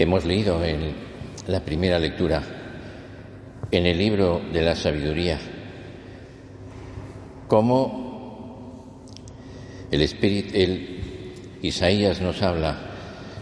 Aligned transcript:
Hemos 0.00 0.24
leído 0.24 0.64
en 0.64 0.94
la 1.46 1.60
primera 1.60 1.98
lectura, 1.98 2.42
en 3.70 3.84
el 3.84 3.98
libro 3.98 4.40
de 4.50 4.62
la 4.62 4.74
sabiduría, 4.74 5.38
cómo 7.46 9.04
el 9.90 10.00
Espíritu, 10.00 10.52
el 10.54 11.00
Isaías 11.60 12.22
nos 12.22 12.40
habla 12.40 12.78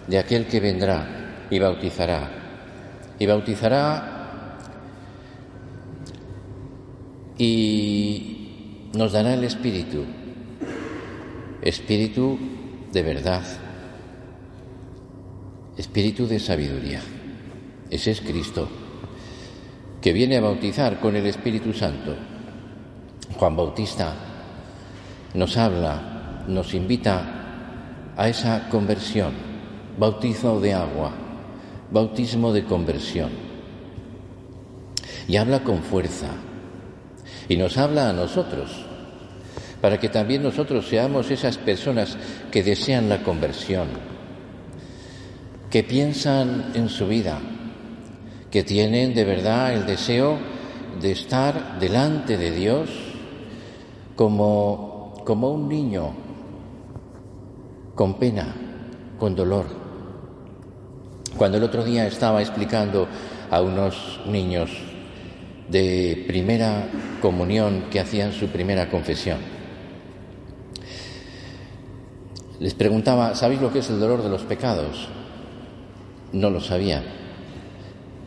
de 0.08 0.18
aquel 0.18 0.46
que 0.46 0.58
vendrá 0.58 1.46
y 1.48 1.60
bautizará. 1.60 2.28
Y 3.20 3.26
bautizará 3.26 4.58
y 7.38 8.88
nos 8.94 9.12
dará 9.12 9.34
el 9.34 9.44
Espíritu, 9.44 10.04
Espíritu 11.62 12.36
de 12.92 13.02
verdad, 13.04 13.44
espíritu 15.78 16.26
de 16.26 16.40
sabiduría. 16.40 17.00
Ese 17.88 18.10
es 18.10 18.20
Cristo, 18.20 18.68
que 20.02 20.12
viene 20.12 20.36
a 20.36 20.40
bautizar 20.40 20.98
con 20.98 21.14
el 21.14 21.24
Espíritu 21.26 21.72
Santo. 21.72 22.16
Juan 23.38 23.56
Bautista 23.56 24.12
nos 25.34 25.56
habla, 25.56 26.44
nos 26.48 26.74
invita 26.74 28.12
a 28.16 28.28
esa 28.28 28.68
conversión, 28.68 29.32
bautizo 29.96 30.60
de 30.60 30.74
agua, 30.74 31.12
bautismo 31.92 32.52
de 32.52 32.64
conversión. 32.64 33.30
Y 35.28 35.36
habla 35.36 35.62
con 35.62 35.82
fuerza. 35.82 36.30
Y 37.48 37.56
nos 37.56 37.78
habla 37.78 38.10
a 38.10 38.12
nosotros, 38.12 38.84
para 39.80 40.00
que 40.00 40.08
también 40.08 40.42
nosotros 40.42 40.88
seamos 40.88 41.30
esas 41.30 41.56
personas 41.56 42.18
que 42.50 42.64
desean 42.64 43.08
la 43.08 43.22
conversión, 43.22 44.17
que 45.70 45.82
piensan 45.82 46.72
en 46.74 46.88
su 46.88 47.06
vida, 47.06 47.38
que 48.50 48.62
tienen 48.62 49.14
de 49.14 49.24
verdad 49.24 49.74
el 49.74 49.84
deseo 49.84 50.38
de 51.00 51.12
estar 51.12 51.78
delante 51.78 52.38
de 52.38 52.50
Dios 52.50 52.90
como, 54.16 55.22
como 55.26 55.50
un 55.50 55.68
niño, 55.68 56.12
con 57.94 58.14
pena, 58.14 58.54
con 59.18 59.36
dolor. 59.36 59.66
Cuando 61.36 61.58
el 61.58 61.64
otro 61.64 61.84
día 61.84 62.06
estaba 62.06 62.40
explicando 62.40 63.06
a 63.50 63.60
unos 63.60 64.20
niños 64.26 64.70
de 65.68 66.24
primera 66.26 66.88
comunión 67.20 67.84
que 67.90 68.00
hacían 68.00 68.32
su 68.32 68.48
primera 68.48 68.88
confesión, 68.88 69.38
les 72.58 72.74
preguntaba, 72.74 73.34
¿sabéis 73.34 73.60
lo 73.60 73.70
que 73.70 73.80
es 73.80 73.90
el 73.90 74.00
dolor 74.00 74.22
de 74.22 74.30
los 74.30 74.42
pecados? 74.42 75.08
No 76.32 76.50
lo 76.50 76.60
sabía. 76.60 77.02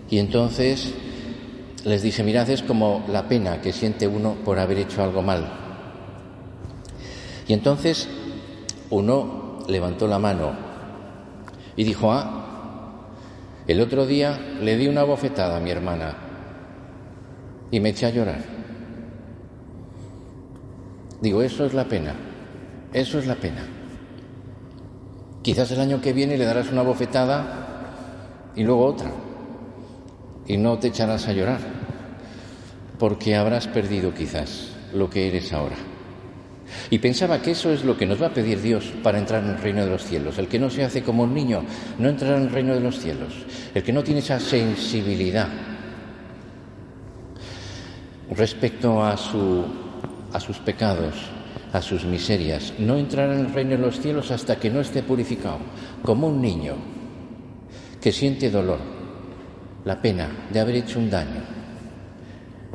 Y 0.10 0.20
entonces 0.20 0.94
les 1.86 2.02
dije, 2.02 2.24
mirad, 2.24 2.50
es 2.50 2.62
como 2.62 3.04
la 3.08 3.28
pena 3.28 3.62
que 3.62 3.74
siente 3.74 4.08
uno 4.08 4.36
por 4.44 4.60
haber 4.60 4.78
hecho 4.78 5.04
algo 5.04 5.22
mal. 5.22 5.48
Y 7.48 7.54
entonces 7.54 8.08
uno 8.90 9.60
levantó 9.68 10.08
la 10.08 10.20
mano 10.20 10.52
y 11.76 11.84
dijo, 11.84 12.12
ah, 12.12 12.42
el 13.68 13.80
otro 13.82 14.06
día 14.06 14.38
le 14.62 14.78
di 14.78 14.88
una 14.88 15.04
bofetada 15.04 15.58
a 15.58 15.60
mi 15.60 15.72
hermana 15.72 16.18
y 17.72 17.80
me 17.80 17.90
eché 17.90 18.06
a 18.06 18.10
llorar. 18.10 18.44
Digo, 21.22 21.42
eso 21.42 21.66
es 21.66 21.74
la 21.74 21.86
pena, 21.86 22.16
eso 22.94 23.20
es 23.20 23.28
la 23.28 23.36
pena. 23.36 23.66
Quizás 25.42 25.72
el 25.72 25.80
año 25.80 26.02
que 26.02 26.14
viene 26.14 26.38
le 26.38 26.46
darás 26.46 26.72
una 26.72 26.82
bofetada 26.82 27.61
y 28.56 28.64
luego 28.64 28.86
otra. 28.86 29.12
Y 30.48 30.58
no 30.58 30.78
te 30.80 30.88
echarás 30.88 31.28
a 31.28 31.34
llorar, 31.34 31.60
porque 33.00 33.36
habrás 33.36 33.68
perdido 33.68 34.14
quizás 34.14 34.74
lo 34.94 35.10
que 35.10 35.28
eres 35.28 35.54
ahora. 35.54 35.76
Y 36.90 37.00
pensaba 37.00 37.42
que 37.42 37.52
eso 37.52 37.72
es 37.72 37.84
lo 37.84 37.98
que 37.98 38.06
nos 38.06 38.22
va 38.22 38.28
a 38.28 38.34
pedir 38.34 38.62
Dios 38.62 38.94
para 39.04 39.20
entrar 39.20 39.44
en 39.44 39.52
el 39.52 39.58
reino 39.58 39.84
de 39.84 39.92
los 39.92 40.04
cielos. 40.04 40.38
El 40.38 40.48
que 40.48 40.60
no 40.60 40.70
se 40.70 40.84
hace 40.84 41.04
como 41.04 41.24
un 41.24 41.34
niño 41.34 41.64
no 42.00 42.10
entrará 42.10 42.38
en 42.38 42.44
el 42.44 42.50
reino 42.50 42.74
de 42.74 42.80
los 42.80 43.00
cielos. 43.00 43.34
El 43.74 43.84
que 43.84 43.94
no 43.94 44.04
tiene 44.04 44.22
esa 44.22 44.40
sensibilidad 44.40 45.50
respecto 48.32 49.04
a, 49.04 49.18
su, 49.18 49.66
a 50.32 50.40
sus 50.40 50.60
pecados, 50.60 51.16
a 51.74 51.82
sus 51.82 52.06
miserias, 52.06 52.74
no 52.80 52.98
entrará 52.98 53.34
en 53.34 53.42
el 53.42 53.54
reino 53.54 53.72
de 53.72 53.78
los 53.78 54.00
cielos 54.00 54.32
hasta 54.32 54.58
que 54.58 54.70
no 54.70 54.80
esté 54.80 55.04
purificado, 55.04 55.60
como 56.04 56.28
un 56.28 56.42
niño 56.42 56.76
que 58.02 58.12
siente 58.12 58.50
dolor, 58.50 58.80
la 59.86 60.02
pena 60.02 60.28
de 60.52 60.60
haber 60.60 60.78
hecho 60.78 60.98
un 60.98 61.10
daño, 61.10 61.44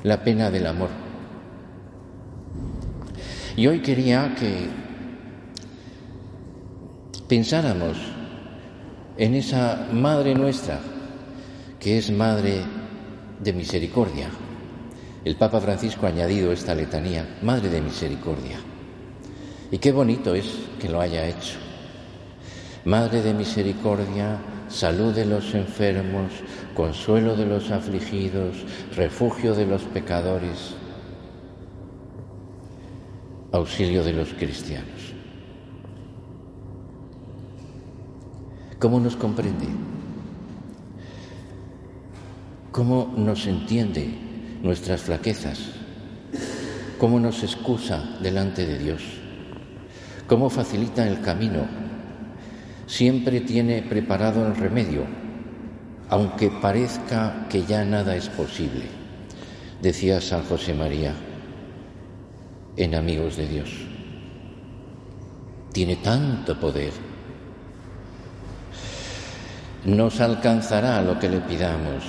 la 0.04 0.22
pena 0.22 0.50
del 0.50 0.66
amor. 0.66 0.90
Y 3.56 3.66
hoy 3.66 3.80
quería 3.80 4.34
que 4.38 4.68
pensáramos 7.26 7.96
en 9.18 9.34
esa 9.34 9.88
Madre 9.92 10.34
nuestra, 10.34 10.78
que 11.80 11.98
es 11.98 12.10
Madre 12.10 12.60
de 13.40 13.52
Misericordia. 13.52 14.28
El 15.24 15.34
Papa 15.34 15.60
Francisco 15.60 16.06
ha 16.06 16.10
añadido 16.10 16.52
esta 16.52 16.72
letanía, 16.72 17.38
Madre 17.42 17.68
de 17.68 17.80
Misericordia. 17.80 18.58
Y 19.72 19.78
qué 19.78 19.90
bonito 19.90 20.36
es 20.36 20.46
que 20.78 20.88
lo 20.88 21.00
haya 21.00 21.26
hecho. 21.26 21.56
Madre 22.84 23.22
de 23.22 23.34
Misericordia, 23.34 24.38
salud 24.68 25.14
de 25.14 25.24
los 25.24 25.54
enfermos, 25.54 26.32
consuelo 26.74 27.36
de 27.36 27.46
los 27.46 27.70
afligidos, 27.70 28.56
refugio 28.96 29.54
de 29.54 29.66
los 29.66 29.82
pecadores, 29.82 30.74
auxilio 33.52 34.04
de 34.04 34.12
los 34.12 34.32
cristianos. 34.34 35.14
¿Cómo 38.78 39.00
nos 39.00 39.16
comprende? 39.16 39.66
¿Cómo 42.72 43.10
nos 43.16 43.46
entiende 43.46 44.06
nuestras 44.62 45.02
flaquezas? 45.02 45.70
¿Cómo 46.98 47.18
nos 47.18 47.42
excusa 47.42 48.18
delante 48.20 48.66
de 48.66 48.78
Dios? 48.78 49.02
¿Cómo 50.26 50.50
facilita 50.50 51.08
el 51.08 51.20
camino 51.20 51.85
siempre 52.86 53.40
tiene 53.40 53.82
preparado 53.82 54.46
el 54.46 54.56
remedio, 54.56 55.02
aunque 56.08 56.50
parezca 56.50 57.46
que 57.50 57.64
ya 57.64 57.84
nada 57.84 58.14
es 58.14 58.28
posible, 58.28 58.84
decía 59.82 60.20
San 60.20 60.44
José 60.44 60.72
María 60.72 61.14
en 62.76 62.94
Amigos 62.94 63.36
de 63.36 63.48
Dios. 63.48 63.70
Tiene 65.72 65.96
tanto 65.96 66.58
poder. 66.58 66.92
Nos 69.84 70.20
alcanzará 70.20 71.02
lo 71.02 71.18
que 71.18 71.28
le 71.28 71.40
pidamos, 71.40 72.04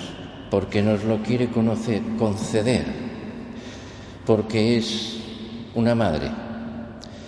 porque 0.50 0.82
nos 0.82 1.04
lo 1.04 1.22
quiere 1.22 1.50
conceder, 1.50 2.86
porque 4.26 4.78
es 4.78 5.18
una 5.76 5.94
madre. 5.96 6.30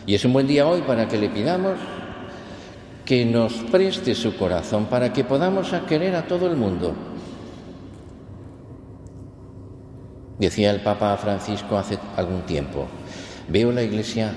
Y 0.05 0.15
es 0.15 0.25
un 0.25 0.33
buen 0.33 0.47
día 0.47 0.67
hoy 0.67 0.81
para 0.81 1.07
que 1.07 1.17
le 1.17 1.29
pidamos 1.29 1.77
que 3.09 3.25
nos 3.25 3.53
preste 3.71 4.13
su 4.13 4.37
corazón 4.37 4.85
para 4.85 5.11
que 5.11 5.23
podamos 5.23 5.73
querer 5.87 6.15
a 6.15 6.27
todo 6.27 6.45
el 6.45 6.55
mundo. 6.55 6.93
Decía 10.37 10.69
el 10.69 10.81
Papa 10.81 11.17
Francisco 11.17 11.75
hace 11.75 11.97
algún 12.15 12.43
tiempo, 12.43 12.85
veo 13.47 13.71
la 13.71 13.81
Iglesia 13.81 14.31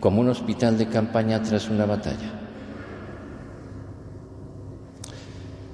como 0.00 0.22
un 0.22 0.30
hospital 0.30 0.78
de 0.78 0.88
campaña 0.88 1.42
tras 1.42 1.68
una 1.68 1.84
batalla. 1.84 2.32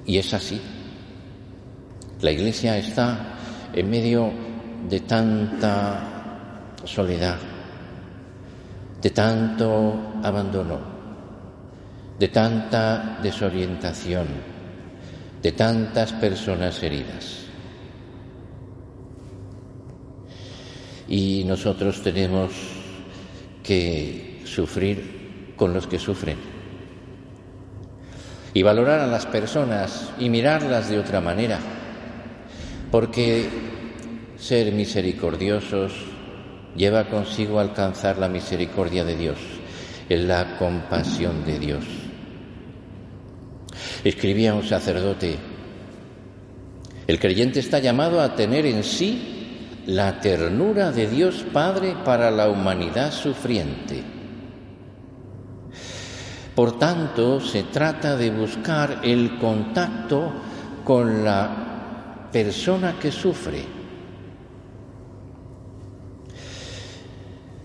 Y 0.05 0.17
es 0.17 0.33
así. 0.33 0.61
La 2.19 2.31
Iglesia 2.31 2.77
está 2.77 3.37
en 3.71 3.89
medio 3.89 4.33
de 4.89 4.99
tanta 4.99 6.73
soledad, 6.83 7.37
de 9.01 9.11
tanto 9.11 10.19
abandono, 10.21 10.96
de 12.19 12.27
tanta 12.29 13.19
desorientación, 13.21 14.27
de 15.41 15.51
tantas 15.51 16.13
personas 16.13 16.81
heridas. 16.81 17.45
Y 21.07 21.43
nosotros 21.45 22.01
tenemos 22.01 22.51
que 23.63 24.41
sufrir 24.45 25.53
con 25.55 25.73
los 25.73 25.87
que 25.87 25.99
sufren 25.99 26.37
y 28.53 28.63
valorar 28.63 29.01
a 29.01 29.07
las 29.07 29.25
personas 29.25 30.09
y 30.17 30.29
mirarlas 30.29 30.89
de 30.89 30.97
otra 30.97 31.21
manera, 31.21 31.59
porque 32.89 33.47
ser 34.37 34.71
misericordiosos 34.73 35.93
lleva 36.75 37.05
consigo 37.05 37.59
alcanzar 37.59 38.17
la 38.17 38.29
misericordia 38.29 39.03
de 39.03 39.15
Dios, 39.15 39.37
la 40.09 40.57
compasión 40.57 41.45
de 41.45 41.59
Dios. 41.59 42.06
Escribía 44.03 44.53
un 44.53 44.63
sacerdote, 44.63 45.37
el 47.07 47.19
creyente 47.19 47.61
está 47.61 47.79
llamado 47.79 48.21
a 48.21 48.35
tener 48.35 48.65
en 48.65 48.83
sí 48.83 49.37
la 49.85 50.19
ternura 50.19 50.91
de 50.91 51.07
Dios 51.07 51.45
Padre 51.53 51.95
para 52.03 52.29
la 52.29 52.49
humanidad 52.49 53.11
sufriente. 53.13 54.03
Por 56.53 56.77
tanto, 56.77 57.39
se 57.39 57.63
trata 57.63 58.17
de 58.17 58.29
buscar 58.29 58.99
el 59.03 59.37
contacto 59.37 60.33
con 60.83 61.23
la 61.23 62.27
persona 62.31 62.99
que 62.99 63.11
sufre. 63.11 63.63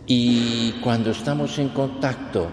Y 0.07 0.73
cuando 0.83 1.11
estamos 1.11 1.59
en 1.59 1.71
contacto 1.71 2.49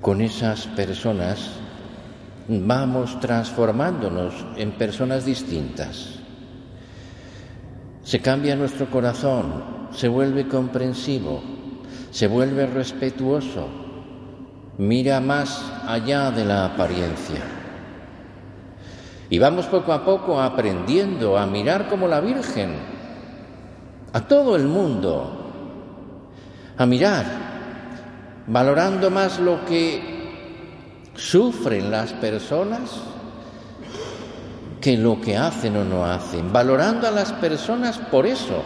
con 0.00 0.20
esas 0.20 0.66
personas, 0.68 1.63
vamos 2.48 3.18
transformándonos 3.20 4.34
en 4.56 4.72
personas 4.72 5.24
distintas. 5.24 6.18
Se 8.02 8.20
cambia 8.20 8.54
nuestro 8.56 8.90
corazón, 8.90 9.88
se 9.92 10.08
vuelve 10.08 10.46
comprensivo, 10.46 11.42
se 12.10 12.26
vuelve 12.26 12.66
respetuoso, 12.66 13.68
mira 14.76 15.20
más 15.20 15.72
allá 15.86 16.30
de 16.30 16.44
la 16.44 16.66
apariencia. 16.66 17.40
Y 19.30 19.38
vamos 19.38 19.66
poco 19.66 19.92
a 19.92 20.04
poco 20.04 20.40
aprendiendo 20.40 21.38
a 21.38 21.46
mirar 21.46 21.88
como 21.88 22.06
la 22.06 22.20
Virgen, 22.20 22.74
a 24.12 24.20
todo 24.20 24.54
el 24.54 24.68
mundo, 24.68 25.50
a 26.76 26.84
mirar, 26.84 27.24
valorando 28.46 29.10
más 29.10 29.40
lo 29.40 29.64
que 29.64 30.13
sufren 31.14 31.90
las 31.90 32.12
personas 32.12 33.00
que 34.80 34.96
lo 34.96 35.20
que 35.20 35.36
hacen 35.36 35.76
o 35.76 35.84
no 35.84 36.04
hacen, 36.04 36.52
valorando 36.52 37.08
a 37.08 37.10
las 37.10 37.32
personas 37.32 37.98
por 37.98 38.26
eso 38.26 38.62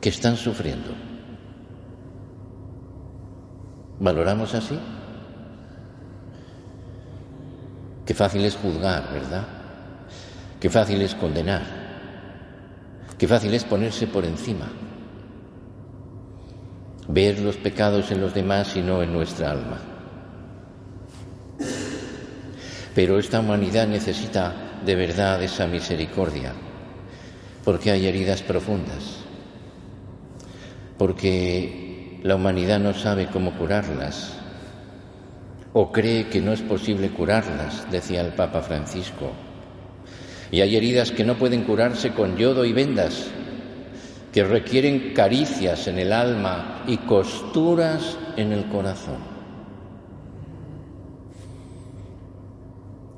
que 0.00 0.08
están 0.08 0.36
sufriendo. 0.36 0.90
¿Valoramos 4.00 4.54
así? 4.54 4.78
Qué 8.06 8.14
fácil 8.14 8.44
es 8.44 8.56
juzgar, 8.56 9.12
¿verdad? 9.12 9.44
Qué 10.60 10.70
fácil 10.70 11.02
es 11.02 11.14
condenar. 11.14 11.62
Qué 13.18 13.28
fácil 13.28 13.52
es 13.52 13.64
ponerse 13.64 14.06
por 14.06 14.24
encima. 14.24 14.66
Ver 17.08 17.40
los 17.40 17.56
pecados 17.56 18.10
en 18.10 18.20
los 18.20 18.34
demás 18.34 18.76
y 18.76 18.82
no 18.82 19.02
en 19.02 19.12
nuestra 19.12 19.50
alma. 19.50 19.78
Pero 22.94 23.18
esta 23.18 23.40
humanidad 23.40 23.86
necesita 23.86 24.80
de 24.84 24.94
verdad 24.94 25.42
esa 25.42 25.66
misericordia, 25.66 26.52
porque 27.64 27.90
hay 27.90 28.06
heridas 28.06 28.42
profundas, 28.42 29.18
porque 30.98 32.20
la 32.22 32.34
humanidad 32.34 32.78
no 32.80 32.94
sabe 32.94 33.28
cómo 33.28 33.56
curarlas, 33.56 34.34
o 35.72 35.92
cree 35.92 36.28
que 36.28 36.40
no 36.40 36.52
es 36.52 36.60
posible 36.60 37.10
curarlas, 37.10 37.90
decía 37.90 38.20
el 38.20 38.32
Papa 38.32 38.62
Francisco. 38.62 39.32
Y 40.50 40.60
hay 40.60 40.76
heridas 40.76 41.12
que 41.12 41.24
no 41.24 41.36
pueden 41.36 41.64
curarse 41.64 42.10
con 42.12 42.36
yodo 42.36 42.64
y 42.64 42.72
vendas, 42.72 43.28
que 44.38 44.44
requieren 44.44 45.14
caricias 45.14 45.88
en 45.88 45.98
el 45.98 46.12
alma 46.12 46.84
y 46.86 46.98
costuras 46.98 48.16
en 48.36 48.52
el 48.52 48.68
corazón. 48.68 49.16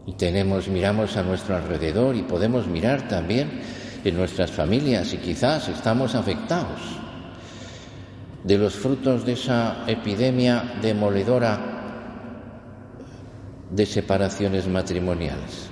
Y 0.06 0.14
tenemos, 0.14 0.69
miramos 0.69 1.19
a 1.19 1.22
nuestro 1.22 1.56
alrededor 1.56 2.17
y 2.17 2.22
podemos 2.22 2.67
mirar 2.69 3.06
también 3.06 3.61
en 4.02 4.17
nuestras 4.17 4.50
familias 4.50 5.12
y 5.12 5.19
quizás 5.19 5.69
estamos 5.69 6.14
afectados 6.14 6.81
de 8.43 8.56
los 8.56 8.73
frutos 8.73 9.26
de 9.26 9.34
esa 9.34 9.84
epidemia 9.87 10.78
demoledora 10.81 11.61
de 13.70 13.84
separaciones 13.84 14.66
matrimoniales, 14.66 15.69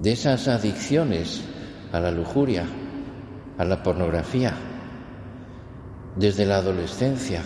de 0.00 0.12
esas 0.12 0.46
adicciones 0.46 1.42
a 1.90 1.98
la 1.98 2.12
lujuria, 2.12 2.64
a 3.58 3.64
la 3.64 3.82
pornografía, 3.82 4.52
desde 6.16 6.46
la 6.46 6.56
adolescencia, 6.56 7.42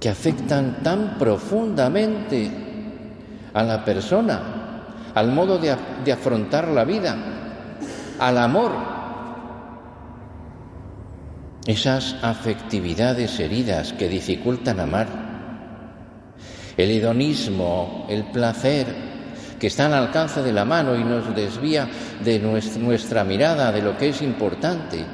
que 0.00 0.08
afectan 0.08 0.82
tan 0.82 1.18
profundamente 1.18 2.50
a 3.52 3.62
la 3.62 3.84
persona, 3.84 4.40
al 5.14 5.32
modo 5.32 5.58
de, 5.58 5.72
afrontar 6.12 6.68
la 6.68 6.84
vida, 6.84 7.16
al 8.20 8.38
amor. 8.38 8.70
Esas 11.66 12.16
afectividades 12.22 13.40
heridas 13.40 13.92
que 13.92 14.08
dificultan 14.08 14.80
amar, 14.80 15.08
el 16.76 16.90
hedonismo, 16.90 18.06
el 18.08 18.24
placer, 18.30 19.07
que 19.58 19.66
está 19.66 19.86
al 19.86 19.94
alcance 19.94 20.42
de 20.42 20.52
la 20.52 20.64
mano 20.64 20.94
y 20.96 21.04
nos 21.04 21.34
desvía 21.34 21.88
de 22.22 22.38
nuestra 22.38 23.24
mirada 23.24 23.72
de 23.72 23.82
lo 23.82 23.96
que 23.96 24.10
es 24.10 24.22
importante, 24.22 25.04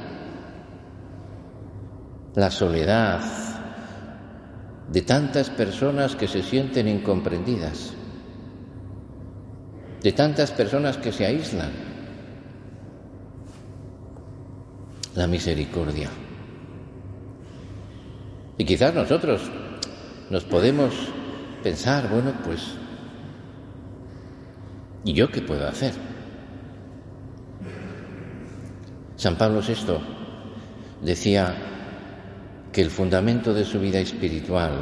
la 2.35 2.51
soledad 2.51 3.21
de 4.91 5.01
tantas 5.01 5.49
personas 5.49 6.15
que 6.15 6.27
se 6.27 6.43
sienten 6.43 6.87
incomprendidas 6.87 7.95
de 10.05 10.11
tantas 10.11 10.51
personas 10.51 10.97
que 10.97 11.11
se 11.11 11.25
aíslan. 11.25 11.71
La 15.15 15.25
misericordia. 15.25 16.11
Y 18.55 18.65
quizás 18.65 18.93
nosotros 18.93 19.49
nos 20.29 20.43
podemos 20.43 20.93
pensar, 21.63 22.07
bueno, 22.07 22.33
pues, 22.45 22.75
¿y 25.05 25.13
yo 25.13 25.29
qué 25.29 25.41
puedo 25.41 25.65
hacer? 25.65 25.93
San 29.15 29.37
Pablo 29.37 29.61
VI 29.61 29.97
decía 31.01 31.55
que 32.73 32.81
el 32.81 32.89
fundamento 32.89 33.53
de 33.53 33.63
su 33.63 33.79
vida 33.79 33.99
espiritual 33.99 34.73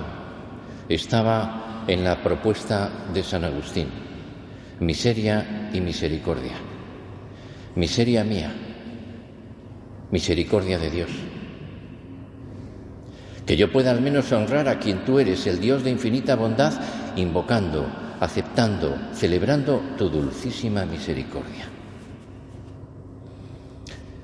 estaba 0.89 1.83
en 1.87 2.03
la 2.03 2.23
propuesta 2.23 2.89
de 3.13 3.21
San 3.21 3.43
Agustín 3.43 4.03
miseria 4.79 5.69
y 5.73 5.81
misericordia. 5.81 6.53
Miseria 7.75 8.23
mía, 8.23 8.51
misericordia 10.11 10.77
de 10.77 10.89
Dios. 10.89 11.09
Que 13.45 13.57
yo 13.57 13.71
pueda 13.71 13.91
al 13.91 14.01
menos 14.01 14.31
honrar 14.31 14.67
a 14.67 14.79
quien 14.79 15.03
tú 15.03 15.19
eres, 15.19 15.47
el 15.47 15.59
Dios 15.59 15.83
de 15.83 15.89
infinita 15.89 16.35
bondad, 16.35 16.73
invocando, 17.15 17.87
aceptando, 18.23 18.95
celebrando 19.13 19.81
tu 19.97 20.09
dulcísima 20.09 20.85
misericordia. 20.85 21.65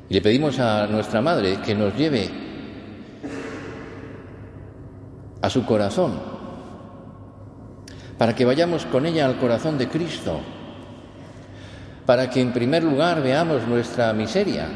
Y 0.07 0.13
le 0.13 0.21
pedimos 0.21 0.57
a 0.59 0.87
nuestra 0.87 1.21
Madre 1.21 1.59
que 1.61 1.75
nos 1.75 1.93
lleve 1.95 2.29
a 5.41 5.49
su 5.49 5.65
corazón 5.65 6.13
para 8.17 8.35
que 8.35 8.45
vayamos 8.45 8.85
con 8.85 9.05
ella 9.05 9.25
al 9.25 9.37
corazón 9.37 9.77
de 9.77 9.87
Cristo, 9.87 10.39
para 12.05 12.29
que 12.29 12.41
en 12.41 12.53
primer 12.53 12.83
lugar 12.83 13.21
veamos 13.21 13.67
nuestra 13.67 14.11
miseria, 14.13 14.67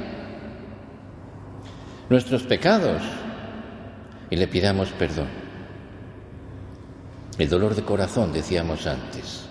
nuestros 2.10 2.44
pecados 2.44 3.02
y 4.30 4.36
le 4.36 4.48
pidamos 4.48 4.90
perdón. 4.92 5.43
El 7.38 7.50
dolor 7.50 7.76
de 7.76 7.84
corazón, 7.84 8.32
decíamos 8.32 8.86
antes, 8.86 9.46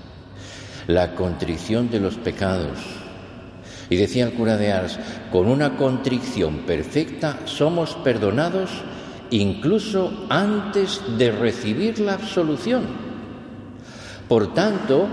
la 0.86 1.14
contrición 1.14 1.90
de 1.90 2.00
los 2.00 2.16
pecados. 2.16 2.78
Y 3.90 3.96
decía 3.96 4.24
el 4.24 4.34
cura 4.34 4.56
de 4.56 4.72
Ars, 4.72 4.98
con 5.32 5.48
una 5.48 5.76
contrición 5.76 6.58
perfecta 6.58 7.40
somos 7.44 7.94
perdonados 7.96 8.70
incluso 9.30 10.26
antes 10.28 11.00
de 11.18 11.32
recibir 11.32 11.98
la 11.98 12.14
absolución. 12.14 12.86
Por 14.28 14.54
tanto, 14.54 15.08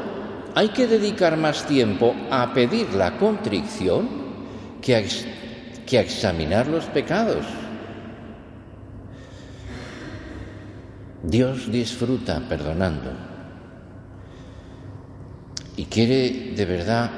hay 0.56 0.70
que 0.70 0.88
dedicar 0.88 1.38
más 1.38 1.66
tiempo 1.66 2.16
a 2.30 2.54
pedir 2.54 2.94
la 2.94 3.18
contrición 3.18 4.08
que 4.82 4.96
a, 4.96 5.02
que 5.86 6.00
examinar 6.00 6.68
los 6.68 6.86
pecados. 6.86 7.46
Dios 11.24 11.70
disfruta 11.72 12.40
perdonando 12.48 13.12
y 15.76 15.86
quiere 15.86 16.54
de 16.56 16.66
verdad 16.66 17.10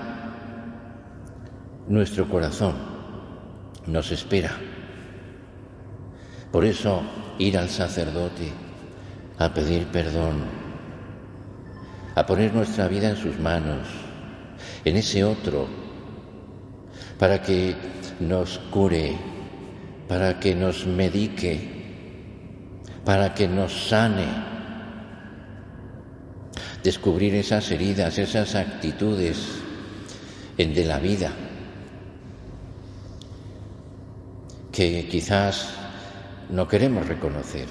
nuestro 1.88 2.27
corazón, 2.27 2.75
nos 3.86 4.12
espera. 4.12 4.51
Por 6.51 6.65
eso 6.65 7.01
ir 7.38 7.58
al 7.58 7.70
sacerdote, 7.70 8.51
a 9.38 9.53
pedir 9.53 9.88
perdón, 9.88 10.46
a 12.15 12.25
poner 12.25 12.53
nuestra 12.53 12.88
vida 12.88 13.10
en 13.10 13.17
sus 13.17 13.39
manos, 13.39 13.88
en 14.84 14.98
ese 14.98 15.24
otro, 15.24 15.67
para 17.20 17.41
que 17.41 17.75
nos 18.20 18.58
cure, 18.72 19.15
para 20.08 20.39
que 20.39 20.55
nos 20.55 20.86
medique, 20.88 21.80
para 23.05 23.34
que 23.34 23.48
nos 23.48 23.89
sane. 23.89 24.27
Descubrir 26.84 27.36
esas 27.36 27.70
heridas, 27.72 28.17
esas 28.17 28.55
actitudes 28.55 29.38
en 30.58 30.74
de 30.74 30.86
la 30.86 31.00
vida 31.00 31.31
que 34.72 35.08
quizás 35.08 35.70
no 36.50 36.67
queremos 36.67 37.08
reconocer. 37.08 37.67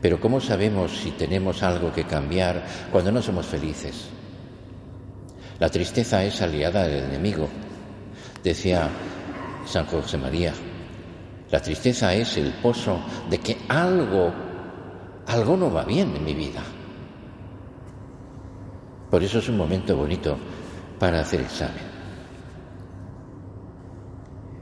Pero 0.00 0.20
¿cómo 0.20 0.40
sabemos 0.40 0.96
si 0.98 1.10
tenemos 1.12 1.62
algo 1.62 1.92
que 1.92 2.04
cambiar 2.04 2.64
cuando 2.92 3.10
no 3.10 3.22
somos 3.22 3.46
felices? 3.46 4.08
La 5.58 5.70
tristeza 5.70 6.22
es 6.22 6.42
aliada 6.42 6.86
del 6.86 7.04
enemigo, 7.04 7.48
decía 8.44 8.88
San 9.66 9.86
José 9.86 10.18
María. 10.18 10.52
La 11.50 11.60
tristeza 11.60 12.12
es 12.14 12.36
el 12.36 12.52
pozo 12.54 12.98
de 13.30 13.38
que 13.38 13.58
algo, 13.68 14.32
algo 15.26 15.56
no 15.56 15.72
va 15.72 15.84
bien 15.84 16.14
en 16.16 16.24
mi 16.24 16.34
vida. 16.34 16.62
Por 19.10 19.22
eso 19.22 19.38
es 19.38 19.48
un 19.48 19.56
momento 19.56 19.96
bonito 19.96 20.36
para 20.98 21.20
hacer 21.20 21.40
examen. 21.40 21.96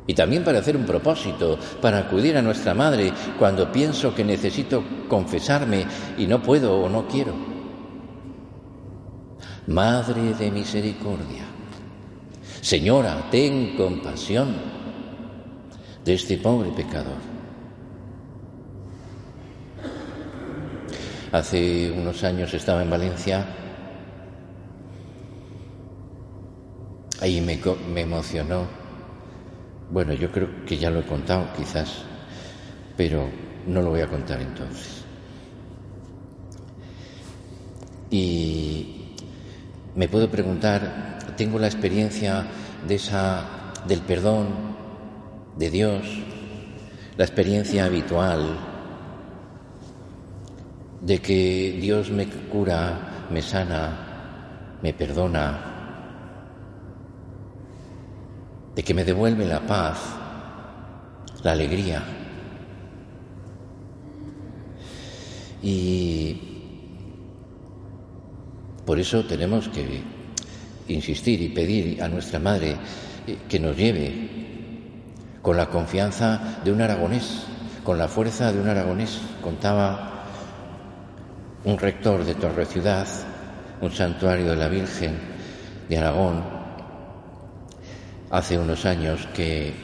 Y 0.07 0.13
también 0.13 0.45
para 0.45 0.59
hacer 0.59 0.77
un 0.77 0.85
propósito, 0.85 1.59
para 1.81 1.99
acudir 1.99 2.37
a 2.37 2.43
nuestra 2.43 2.75
Madre 2.75 3.11
cuando 3.39 3.73
pienso 3.73 4.15
que 4.15 4.23
necesito 4.23 4.85
confesarme 5.09 5.87
y 6.19 6.27
no 6.27 6.43
puedo 6.43 6.79
o 6.79 6.91
no 6.91 7.09
quiero. 7.09 7.33
Madre 9.67 10.35
de 10.35 10.51
misericordia, 10.51 11.45
Señora, 12.65 13.29
ten 13.31 13.77
compasión 13.77 14.57
de 16.05 16.15
este 16.15 16.39
pobre 16.39 16.71
pecador. 16.71 17.19
Hace 21.33 21.91
unos 21.91 22.23
años 22.23 22.55
estaba 22.55 22.83
en 22.83 22.91
Valencia, 22.91 23.45
ahí 27.21 27.41
me, 27.41 27.59
me 27.93 28.03
emocionó 28.03 28.85
bueno, 29.91 30.13
yo 30.15 30.31
creo 30.33 30.65
que 30.67 30.77
ya 30.77 30.91
lo 30.91 31.01
he 31.01 31.05
contado 31.05 31.47
quizás, 31.57 32.03
pero 32.97 33.29
no 33.67 33.83
lo 33.83 33.91
voy 33.91 34.01
a 34.01 34.09
contar 34.09 34.41
entonces. 34.41 35.05
Y 38.11 39.15
me 39.95 40.09
puedo 40.09 40.31
preguntar, 40.31 41.19
tengo 41.37 41.59
la 41.59 41.67
experiencia 41.67 42.45
de 42.87 42.95
esa 42.95 43.45
del 43.87 44.01
perdón 44.01 44.75
de 45.57 45.71
Dios, 45.71 46.03
la 47.17 47.25
experiencia 47.25 47.85
habitual 47.85 48.59
de 51.01 51.21
que 51.21 51.79
Dios 51.81 52.11
me 52.11 52.27
cura, 52.27 53.27
me 53.31 53.43
sana, 53.43 54.79
me 54.83 54.93
perdona, 54.95 55.73
de 58.75 58.83
que 58.83 58.95
me 58.95 59.05
devuelve 59.05 59.47
la 59.47 59.61
paz, 59.61 59.99
la 61.43 61.53
alegría. 61.53 62.03
Y 65.63 66.41
por 68.85 68.99
eso 68.99 69.25
tenemos 69.25 69.69
que 69.69 70.03
insistir 70.89 71.41
y 71.41 71.49
pedir 71.49 72.03
a 72.03 72.09
nuestra 72.09 72.39
Madre 72.39 72.77
que 73.49 73.61
nos 73.61 73.77
lleve 73.77 74.54
con 75.45 75.59
la 75.59 75.67
confianza 75.67 76.41
de 76.65 76.73
un 76.73 76.81
aragonés, 76.81 77.45
con 77.85 77.99
la 77.99 78.09
fuerza 78.09 78.51
de 78.51 78.59
un 78.59 78.67
aragonés. 78.67 79.21
Contaba 79.43 80.25
un 81.65 81.79
rector 81.79 82.25
de 82.25 82.35
Torre 82.35 82.65
Ciudad, 82.65 83.07
un 83.83 83.93
santuario 83.93 84.47
de 84.53 84.57
la 84.57 84.69
Virgen 84.69 85.19
de 85.87 85.99
Aragón, 85.99 86.43
hace 88.31 88.59
unos 88.59 88.87
años 88.87 89.29
que 89.35 89.75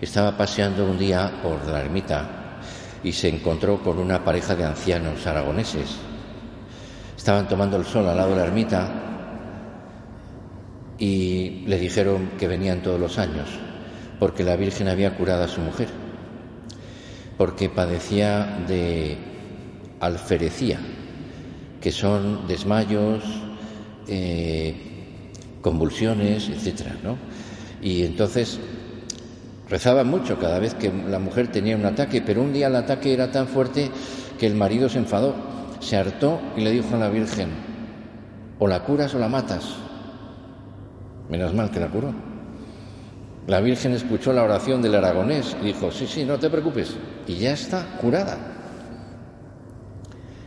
estaba 0.00 0.38
paseando 0.38 0.90
un 0.90 0.98
día 0.98 1.30
por 1.42 1.66
la 1.66 1.82
ermita 1.82 2.58
y 3.04 3.12
se 3.12 3.28
encontró 3.28 3.82
con 3.82 3.98
una 3.98 4.24
pareja 4.24 4.56
de 4.56 4.64
ancianos 4.64 5.26
aragoneses. 5.26 5.96
Estaban 7.14 7.46
tomando 7.46 7.76
el 7.76 7.84
sol 7.84 8.08
al 8.08 8.16
lado 8.16 8.30
de 8.30 8.36
la 8.36 8.46
ermita 8.46 8.88
y 10.96 11.64
le 11.66 11.78
dijeron 11.78 12.30
que 12.38 12.48
venían 12.48 12.80
todos 12.80 12.98
los 12.98 13.18
años 13.18 13.69
porque 14.20 14.44
la 14.44 14.54
Virgen 14.54 14.86
había 14.86 15.16
curado 15.16 15.42
a 15.42 15.48
su 15.48 15.62
mujer, 15.62 15.88
porque 17.38 17.70
padecía 17.70 18.62
de 18.68 19.16
alferecía, 19.98 20.78
que 21.80 21.90
son 21.90 22.46
desmayos, 22.46 23.24
eh, 24.06 24.76
convulsiones, 25.62 26.50
etcétera, 26.50 26.96
¿no? 27.02 27.16
Y 27.80 28.02
entonces 28.04 28.60
rezaba 29.70 30.04
mucho 30.04 30.38
cada 30.38 30.58
vez 30.58 30.74
que 30.74 30.92
la 30.92 31.18
mujer 31.18 31.50
tenía 31.50 31.74
un 31.74 31.86
ataque, 31.86 32.20
pero 32.20 32.42
un 32.42 32.52
día 32.52 32.66
el 32.66 32.76
ataque 32.76 33.14
era 33.14 33.32
tan 33.32 33.48
fuerte 33.48 33.90
que 34.38 34.46
el 34.46 34.54
marido 34.54 34.90
se 34.90 34.98
enfadó, 34.98 35.34
se 35.80 35.96
hartó 35.96 36.40
y 36.58 36.60
le 36.60 36.70
dijo 36.72 36.94
a 36.94 36.98
la 36.98 37.08
Virgen, 37.08 37.48
o 38.58 38.68
la 38.68 38.84
curas 38.84 39.14
o 39.14 39.18
la 39.18 39.28
matas. 39.28 39.64
Menos 41.30 41.54
mal 41.54 41.70
que 41.70 41.80
la 41.80 41.88
curó. 41.88 42.29
La 43.46 43.60
Virgen 43.60 43.92
escuchó 43.92 44.32
la 44.32 44.44
oración 44.44 44.82
del 44.82 44.94
aragonés 44.94 45.56
y 45.62 45.66
dijo, 45.66 45.90
sí, 45.90 46.06
sí, 46.06 46.24
no 46.24 46.38
te 46.38 46.50
preocupes, 46.50 46.96
y 47.26 47.36
ya 47.36 47.52
está 47.52 47.96
curada. 48.00 48.38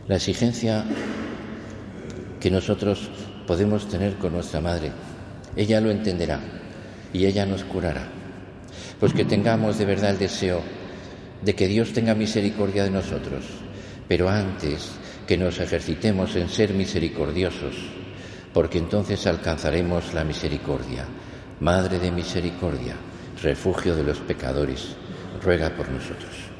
La 0.06 0.16
exigencia 0.16 0.84
que 2.40 2.50
nosotros 2.50 3.10
podemos 3.46 3.88
tener 3.88 4.14
con 4.16 4.32
nuestra 4.32 4.60
Madre, 4.60 4.92
ella 5.56 5.80
lo 5.80 5.90
entenderá 5.90 6.40
y 7.12 7.26
ella 7.26 7.46
nos 7.46 7.64
curará. 7.64 8.08
Pues 9.00 9.12
que 9.12 9.24
tengamos 9.24 9.78
de 9.78 9.84
verdad 9.84 10.10
el 10.10 10.18
deseo 10.18 10.60
de 11.42 11.54
que 11.54 11.68
Dios 11.68 11.92
tenga 11.92 12.14
misericordia 12.14 12.84
de 12.84 12.90
nosotros, 12.90 13.44
pero 14.08 14.28
antes 14.28 14.90
que 15.26 15.36
nos 15.36 15.58
ejercitemos 15.58 16.36
en 16.36 16.48
ser 16.48 16.74
misericordiosos, 16.74 17.76
porque 18.52 18.78
entonces 18.78 19.26
alcanzaremos 19.26 20.14
la 20.14 20.24
misericordia. 20.24 21.06
Madre 21.64 21.98
de 21.98 22.10
misericordia, 22.10 22.94
refugio 23.42 23.96
de 23.96 24.02
los 24.02 24.18
pecadores, 24.18 24.96
ruega 25.42 25.70
por 25.70 25.88
nosotros. 25.88 26.53